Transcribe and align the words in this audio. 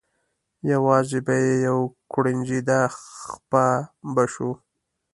یوازې 0.71 1.19
به 1.25 1.33
یې 1.45 1.55
یو 1.67 1.79
کوړنجېده 2.11 2.79
خپه 2.97 3.65
به 4.13 4.23
شو. 4.33 4.51